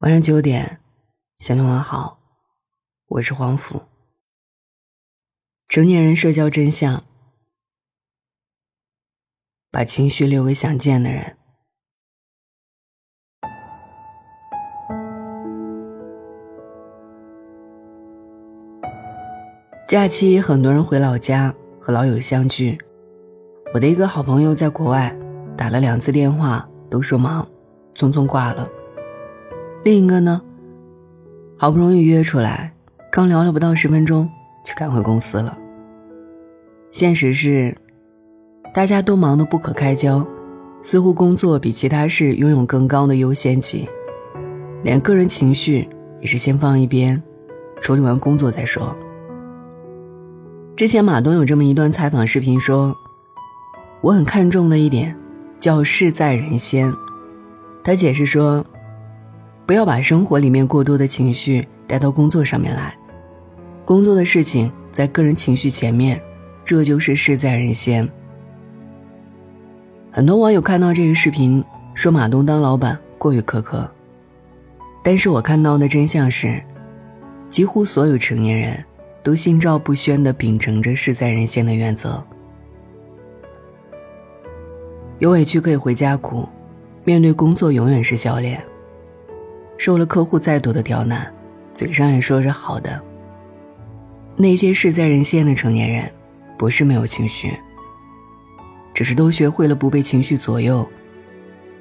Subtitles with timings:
[0.00, 0.78] 晚上九点，
[1.38, 2.20] 向你问好，
[3.08, 3.82] 我是黄甫。
[5.66, 7.02] 成年人社交真相：
[9.72, 11.36] 把情绪留给想见的人。
[19.88, 22.78] 假期，很多人回老家和老友相聚。
[23.74, 25.12] 我的一个好朋友在国外，
[25.56, 27.44] 打了两次电话，都说忙，
[27.96, 28.70] 匆匆挂了。
[29.84, 30.42] 另一个呢，
[31.56, 32.74] 好不容易约出来，
[33.12, 34.28] 刚聊了不到十分钟，
[34.64, 35.56] 就赶回公司了。
[36.90, 37.74] 现实是，
[38.74, 40.26] 大家都忙得不可开交，
[40.82, 43.88] 似乎工作比其他事拥有更高的优先级，
[44.82, 45.88] 连个人情绪
[46.20, 47.22] 也是先放一边，
[47.80, 48.94] 处理完工作再说。
[50.74, 52.94] 之前马东有这么一段采访视频说
[54.02, 55.16] ：“我很看重的一点，
[55.60, 56.92] 叫事在人先。”
[57.84, 58.66] 他解释说。
[59.68, 62.96] 不要把生活里面过多的情绪带到工作上面来，
[63.84, 66.18] 工作的事情在个人情绪前面，
[66.64, 68.08] 这就是事在人先。
[70.10, 73.86] 很多网友看到这个视频，说马东当老板过于苛刻，
[75.04, 76.58] 但是我看到的真相是，
[77.50, 78.82] 几乎所有成年人
[79.22, 82.24] 都心照不宣地秉承着事在人先的原则。
[85.18, 86.48] 有委屈可以回家哭，
[87.04, 88.64] 面对工作永远是笑脸。
[89.78, 91.32] 受了客户再多的刁难，
[91.72, 93.00] 嘴上也说着好的。
[94.36, 96.12] 那些事在人心的成年人，
[96.58, 97.56] 不是没有情绪，
[98.92, 100.86] 只是都学会了不被情绪左右，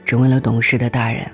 [0.06, 1.30] 成为了懂事的大人。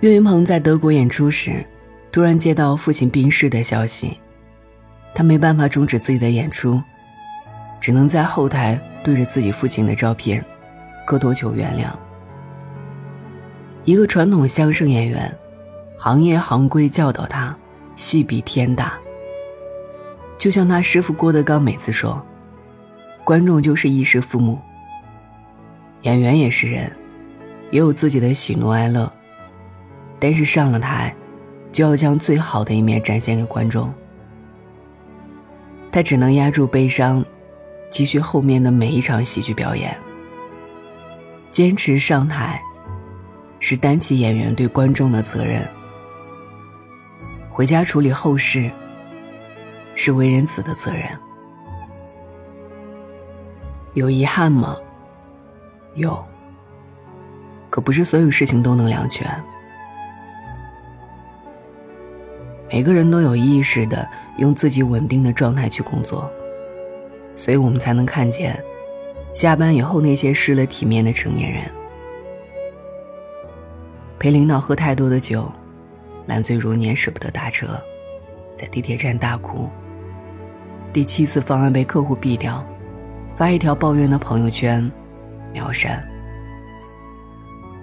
[0.00, 1.64] 岳云鹏在德国演出时，
[2.12, 4.18] 突然接到父亲病逝的消息，
[5.14, 6.82] 他没办法终止自己的演出，
[7.80, 10.44] 只能在后台对着自己父亲的照片，
[11.06, 12.05] 磕头求原谅。
[13.86, 15.32] 一个传统相声演员，
[15.96, 17.56] 行业行规教导他，
[17.94, 18.98] 戏比天大。
[20.36, 22.20] 就像他师傅郭德纲每次说
[23.22, 24.58] ：“观众就是衣食父母。”
[26.02, 26.90] 演员也是人，
[27.70, 29.08] 也有自己的喜怒哀乐，
[30.18, 31.14] 但是上了台，
[31.70, 33.94] 就要将最好的一面展现给观众。
[35.92, 37.24] 他只能压住悲伤，
[37.88, 39.96] 继续后面的每一场喜剧表演，
[41.52, 42.60] 坚持上台。
[43.68, 45.60] 是担起演员对观众的责任，
[47.50, 48.70] 回家处理后事
[49.96, 51.02] 是为人子的责任。
[53.94, 54.76] 有遗憾吗？
[55.94, 56.24] 有。
[57.68, 59.28] 可不是所有事情都能两全。
[62.70, 66.30] 每个人都有意识的用自己稳定的状态去工作，
[67.34, 68.62] 所以我们才能看见
[69.34, 71.62] 下班以后那些失了体面的成年人。
[74.18, 75.50] 陪领导喝太多的酒，
[76.26, 77.80] 烂醉如泥，舍不得打车，
[78.54, 79.68] 在地铁站大哭。
[80.92, 82.64] 第七次方案被客户毙掉，
[83.34, 84.90] 发一条抱怨的朋友圈，
[85.52, 86.02] 秒删。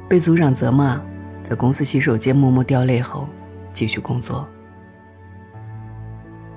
[0.10, 1.00] 被组长责骂，
[1.44, 3.28] 在公司洗手间默默掉泪后，
[3.72, 4.48] 继续工作。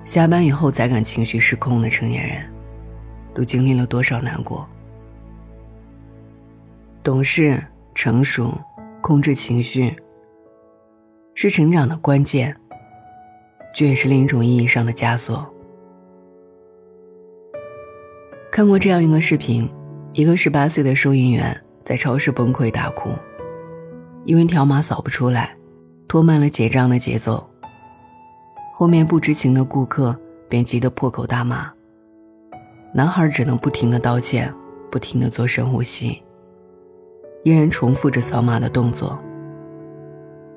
[0.05, 2.51] 下班以后才敢情绪失控的成年人，
[3.35, 4.67] 都经历了多少难过？
[7.03, 7.63] 懂事
[7.95, 8.59] 成熟。
[9.07, 9.95] 控制情绪
[11.37, 12.57] 是成长的关键，
[13.73, 15.49] 却也是另一种意义上的枷锁。
[18.51, 19.71] 看过这样一个视频：
[20.13, 23.11] 一个十八岁的收银员在超市崩溃大哭，
[24.25, 25.57] 因为条码扫不出来，
[26.09, 27.49] 拖慢了结账的节奏。
[28.75, 30.19] 后面不知情的顾客
[30.49, 31.73] 便急得破口大骂，
[32.93, 34.53] 男孩只能不停的道歉，
[34.91, 36.21] 不停的做深呼吸。
[37.47, 39.17] 依然重复着扫码的动作。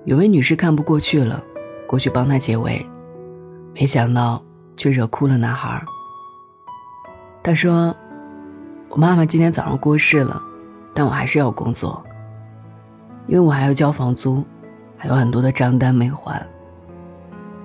[0.05, 1.39] 有位女士看不过去了，
[1.87, 2.83] 过去帮他解围，
[3.75, 4.41] 没想到
[4.75, 5.79] 却惹哭了男孩。
[7.43, 7.95] 他说
[8.89, 10.41] ：“我妈妈今天早上过世了，
[10.95, 12.03] 但我还是要工作，
[13.27, 14.43] 因为我还要交房租，
[14.97, 16.43] 还有很多的账单没还。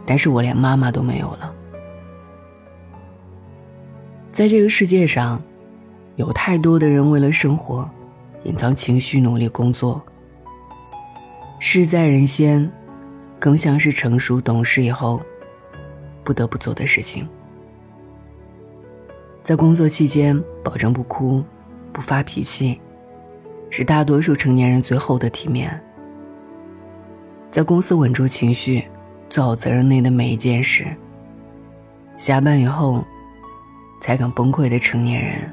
[0.05, 1.51] 但是我连妈妈都没有了。
[4.31, 5.41] 在这个世界上，
[6.17, 7.89] 有太多的人为了生活。”
[8.45, 10.03] 隐藏情绪，努力工作。
[11.59, 12.71] 事在人先，
[13.39, 15.21] 更像是成熟懂事以后
[16.23, 17.27] 不得不做的事情。
[19.43, 21.43] 在工作期间，保证不哭，
[21.93, 22.81] 不发脾气，
[23.71, 25.83] 是大多数成年人最后的体面。
[27.51, 28.85] 在公司稳住情绪，
[29.31, 30.87] 做好责任内的每一件事。
[32.17, 33.05] 下班以后，
[34.03, 35.53] 才敢崩溃的成年人，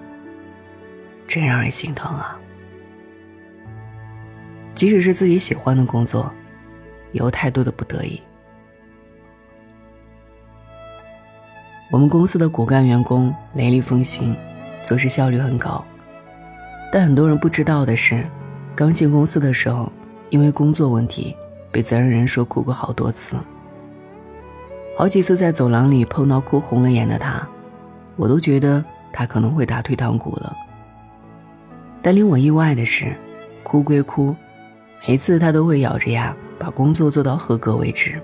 [1.28, 2.38] 真让人心疼啊！
[4.82, 6.34] 即使是自己喜欢的工作，
[7.12, 8.20] 也有太多的不得已。
[11.92, 14.36] 我们公司的骨干员工雷厉风行，
[14.82, 15.86] 做事效率很高。
[16.92, 18.26] 但很多人不知道的是，
[18.76, 19.92] 刚进公司的时候，
[20.32, 21.38] 因为工作问题，
[21.72, 23.38] 被责任人说哭过好多次。
[24.98, 27.48] 好几次在走廊里碰到哭红了眼的他，
[28.16, 28.84] 我都觉得
[29.14, 30.58] 他可能会打退堂鼓了。
[32.02, 33.16] 但令我意外的是，
[33.62, 34.36] 哭归哭，
[35.08, 38.22] 每次他都会咬着牙把工作做到合格为止。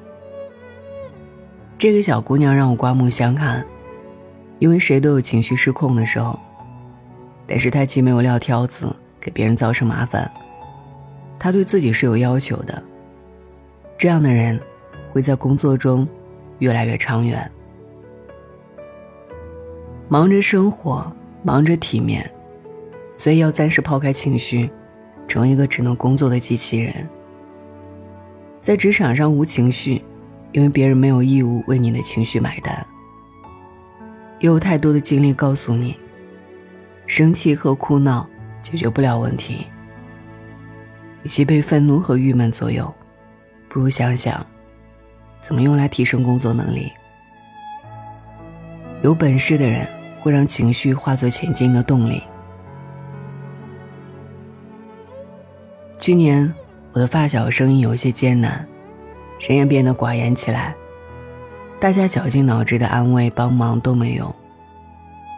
[1.78, 3.66] 这个小姑娘让我刮目相看，
[4.60, 6.40] 因为谁都有情绪失控的时候，
[7.46, 10.32] 但是她既没有撂挑子给别人造成麻烦，
[11.40, 12.82] 她对自己是有要求的。
[13.98, 14.60] 这样的人
[15.12, 16.08] 会在工作中
[16.60, 17.52] 越来越长远。
[20.08, 21.12] 忙着生活，
[21.44, 22.32] 忙着体面，
[23.16, 24.70] 所以要暂时抛开情绪，
[25.28, 27.08] 成为一个只能工作的机器人。
[28.60, 30.02] 在职场上无情绪。
[30.54, 32.74] 因为别人没有义务为你的情绪买单，
[34.40, 35.96] 也有太多的经历告诉你，
[37.06, 38.28] 生气和哭闹
[38.62, 39.68] 解决不了问题。
[41.24, 42.92] 与其被愤怒和郁闷左右，
[43.68, 44.44] 不如想想，
[45.42, 46.92] 怎么用来提升工作能力。
[49.04, 49.86] 有本事的人
[50.22, 52.24] 会让情绪化作前进的动力。
[56.08, 56.54] 去年，
[56.94, 58.66] 我的发小生意有些艰难。
[59.42, 60.74] 人也变得寡言起来，
[61.82, 64.34] 大家绞尽脑汁的安慰帮忙都没用，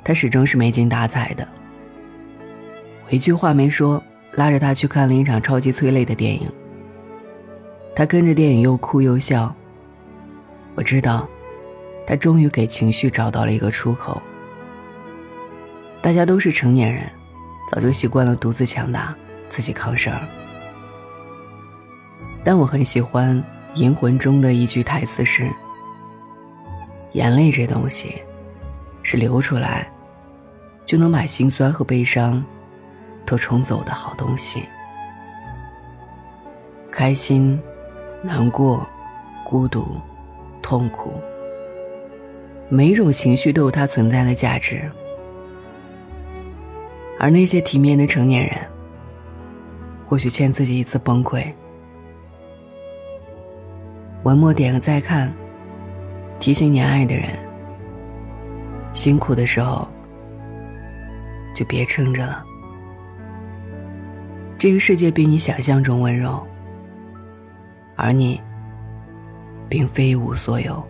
[0.03, 1.47] 他始终是没精打采的。
[3.07, 6.47] 我一句话没说，拉着他去看了一场超级催泪的电影。
[7.95, 9.55] 他跟着电影又哭又笑。
[10.75, 11.27] 我知道，
[12.05, 14.21] 他终于给情绪找到了一个出口。
[15.99, 17.09] 大家都是成年人，
[17.71, 19.15] 早就习惯了独自强大，
[19.47, 20.27] 自己扛事儿。
[22.49, 23.37] 但我很喜欢。
[23.79, 25.47] 《银魂》中的一句台词是
[27.13, 28.23] ：“眼泪这东西，
[29.03, 29.87] 是流出来，
[30.83, 32.43] 就能把心酸和悲伤
[33.23, 34.63] 都冲走的好东西。
[36.89, 37.61] 开心、
[38.23, 38.83] 难过、
[39.43, 39.85] 孤独、
[40.59, 41.21] 痛苦，
[42.67, 44.89] 每一种情绪都有它存在的价值。
[47.19, 48.57] 而那些体面的成年人，
[50.03, 51.45] 或许欠自己一次崩溃。”
[54.23, 55.33] 文末点个再看，
[56.39, 57.29] 提醒你爱的人，
[58.91, 59.87] 辛苦的时候
[61.55, 62.43] 就别撑着了。
[64.57, 66.45] 这个世界比你想象中温柔，
[67.95, 68.41] 而你
[69.69, 70.85] 并非一无所有。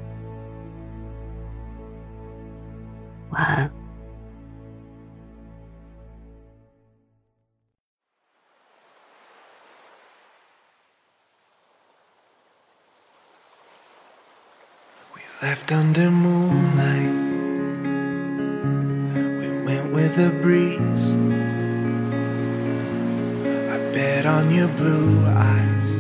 [3.29, 3.78] 晚安。
[15.69, 17.13] Left under moonlight,
[19.39, 21.05] we went with the breeze.
[23.73, 25.91] I bet on your blue eyes,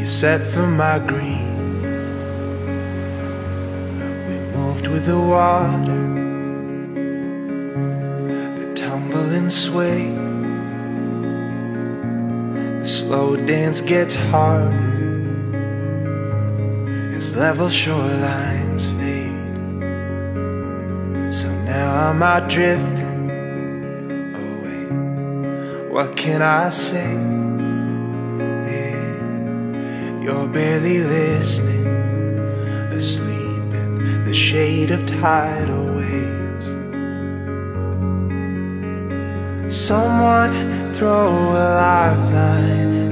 [0.00, 1.82] you set for my green.
[4.28, 6.04] We moved with the water,
[8.60, 10.08] the tumble and sway.
[12.80, 14.97] The slow dance gets harder
[17.18, 19.34] as level shorelines fade.
[21.34, 23.30] So now I'm out drifting
[24.44, 24.84] away.
[25.90, 27.12] What can I say?
[28.72, 31.88] Yeah, you're barely listening,
[33.00, 36.68] asleep in the shade of tidal waves.
[39.74, 40.54] Someone
[40.94, 43.02] throw a lifeline.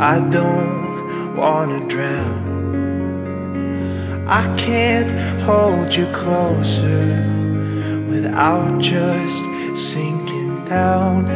[0.00, 2.43] I don't wanna drown.
[4.26, 5.10] I can't
[5.42, 7.06] hold you closer
[8.08, 9.44] without just
[9.76, 11.26] sinking down.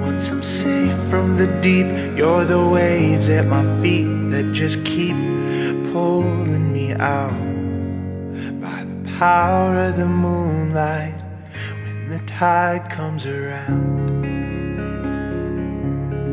[0.00, 1.86] Once I'm safe from the deep,
[2.18, 5.14] you're the waves at my feet that just keep
[5.92, 7.30] pulling me out.
[8.60, 11.14] By the power of the moonlight,
[11.84, 14.24] when the tide comes around,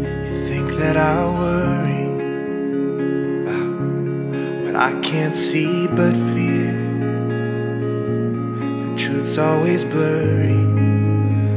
[0.04, 2.05] you think that I worry
[4.76, 6.74] I can't see but fear.
[8.82, 10.66] The truth's always blurry.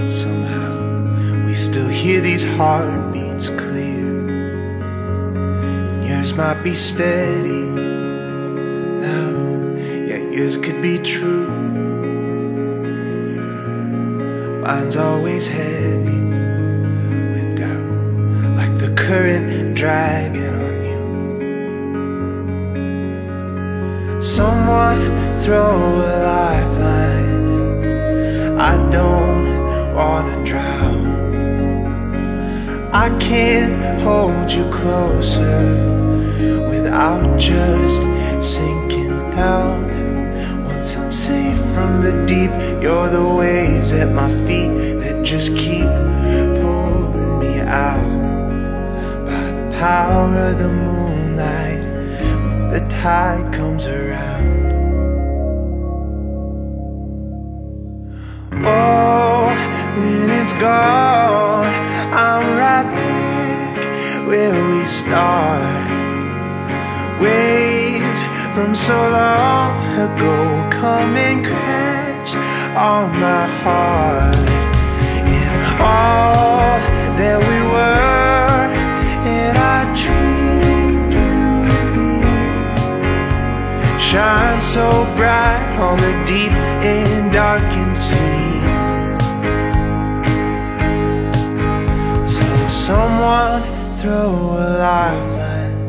[0.08, 4.06] Somehow we still hear these heartbeats clear.
[5.88, 7.64] And yours might be steady
[9.00, 9.30] now,
[10.06, 11.48] yet yours could be true.
[14.62, 16.20] Mine's always heavy
[17.32, 18.56] with doubt.
[18.56, 20.47] Like the current dragging
[24.20, 27.78] Someone throw a lifeline.
[28.58, 31.06] I don't wanna drown.
[32.92, 35.62] I can't hold you closer
[36.68, 38.02] without just
[38.40, 39.86] sinking down.
[40.64, 42.50] Once I'm safe from the deep,
[42.82, 45.86] you're the waves at my feet that just keep
[46.58, 48.02] pulling me out.
[49.26, 51.77] By the power of the moonlight,
[52.70, 54.46] the tide comes around.
[58.64, 59.46] Oh,
[59.96, 61.72] when it's gone,
[62.12, 65.88] I'm right back where we start.
[67.22, 68.20] Waves
[68.54, 69.72] from so long
[70.06, 72.34] ago come and crash
[72.76, 74.36] on my heart.
[75.24, 76.78] And all
[77.18, 78.47] that we were,
[84.10, 88.60] shine so bright on the deep and darkened sea.
[92.34, 93.60] So someone
[93.98, 94.30] throw
[94.64, 95.80] a lifeline.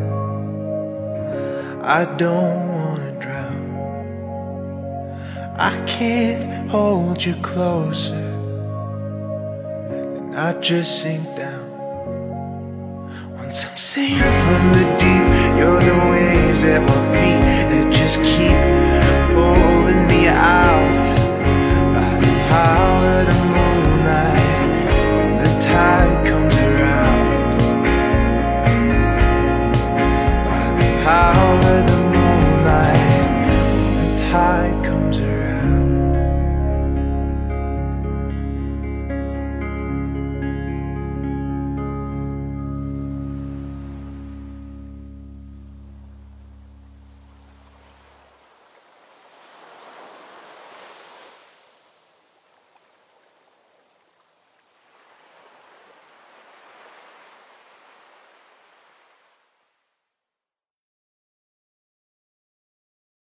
[1.81, 3.63] I don't wanna drown.
[5.57, 8.27] I can't hold you closer,
[10.17, 11.67] and I just sink down.
[13.37, 15.25] Once I'm safe from the deep,
[15.57, 17.28] you're the waves at my feet